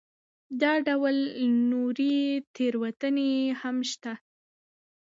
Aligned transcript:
دا 0.61 0.73
ډول 0.87 1.17
نورې 1.71 2.17
تېروتنې 2.55 3.33
هم 3.61 3.77
شته. 3.91 4.13